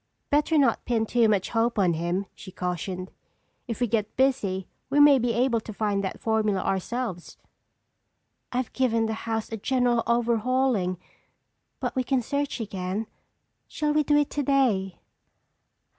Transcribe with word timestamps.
"Better 0.31 0.57
not 0.57 0.83
pin 0.83 1.05
too 1.05 1.29
much 1.29 1.49
hope 1.51 1.77
on 1.77 1.93
him," 1.93 2.25
she 2.33 2.51
cautioned. 2.51 3.11
"If 3.67 3.79
we 3.79 3.85
get 3.85 4.17
busy 4.17 4.67
we 4.89 4.99
may 4.99 5.19
be 5.19 5.31
able 5.33 5.59
to 5.59 5.71
find 5.71 6.03
that 6.03 6.19
formula 6.19 6.59
ourselves." 6.61 7.37
"I've 8.51 8.73
given 8.73 9.05
the 9.05 9.13
house 9.29 9.51
a 9.51 9.57
general 9.57 10.01
overhauling 10.07 10.97
but 11.79 11.95
we 11.95 12.03
can 12.03 12.23
search 12.23 12.59
again. 12.59 13.05
Shall 13.67 13.93
we 13.93 14.01
do 14.01 14.17
it 14.17 14.31
today?" 14.31 14.97